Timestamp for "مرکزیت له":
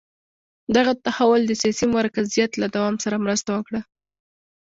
1.97-2.67